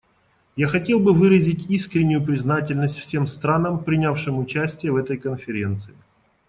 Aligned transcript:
Я 0.55 0.65
хотел 0.67 0.99
бы 0.99 1.13
выразить 1.13 1.69
искреннюю 1.69 2.25
признательность 2.25 2.97
всем 2.97 3.27
странам, 3.27 3.83
принявшим 3.83 4.39
участие 4.39 4.91
в 4.93 4.95
этой 4.95 5.19
конференции. 5.19 5.93